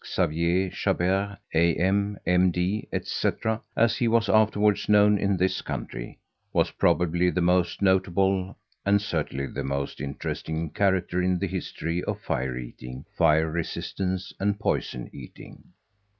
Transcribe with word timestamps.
Xavier 0.03 0.71
Chabert, 0.71 1.37
A.M., 1.53 2.17
M.D., 2.25 2.87
etc., 2.91 3.61
as 3.75 3.97
he 3.97 4.07
was 4.07 4.29
afterwards 4.29 4.89
known 4.89 5.19
in 5.19 5.37
this 5.37 5.61
country, 5.61 6.17
was 6.51 6.71
probably 6.71 7.29
the 7.29 7.39
most 7.39 7.83
notable, 7.83 8.57
and 8.83 8.99
certainly 8.99 9.45
the 9.45 9.63
most 9.63 10.01
interesting, 10.01 10.71
character 10.71 11.21
in 11.21 11.37
the 11.37 11.45
history 11.45 12.03
of 12.05 12.19
fire 12.19 12.57
eating, 12.57 13.05
fire 13.15 13.51
resistance, 13.51 14.33
and 14.39 14.59
poison 14.59 15.07
eating. 15.13 15.65